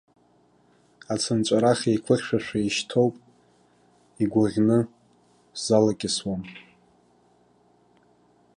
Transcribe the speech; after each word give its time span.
Ацынҵәарах 1.13 1.81
еиқәыхьшәашәа 1.89 2.59
ишьҭоуп, 2.67 3.15
игәаӷьны 4.21 4.79
сзалакьысуам. 5.57 6.41